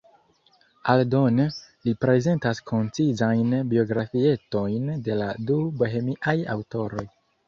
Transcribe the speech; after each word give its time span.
Aldone, 0.91 1.43
li 1.87 1.91
prezentas 2.05 2.61
koncizajn 2.71 3.53
biografietojn 3.73 4.89
de 5.09 5.19
la 5.21 5.29
du 5.51 5.59
bohemiaj 5.83 6.35
aŭtoroj. 6.55 7.05